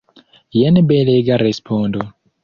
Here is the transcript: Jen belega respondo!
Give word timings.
Jen 0.59 0.79
belega 0.91 1.37
respondo! 1.41 2.07